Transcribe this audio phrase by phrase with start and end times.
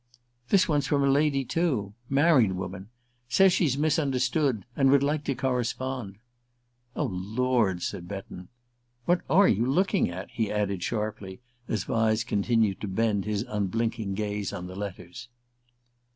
[0.49, 2.89] "This one's from a lady, too married woman.
[3.29, 6.15] Says she's misunderstood, and would like to correspond."
[6.95, 8.47] "Oh, Lord," said Betton.
[9.05, 14.15] "What are you looking at?" he added sharply, as Vyse continued to bend his blinking
[14.15, 15.27] gaze on the letters.